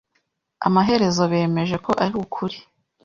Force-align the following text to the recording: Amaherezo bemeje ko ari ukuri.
Amaherezo 0.67 1.21
bemeje 1.31 1.75
ko 1.85 1.91
ari 2.03 2.13
ukuri. 2.23 2.57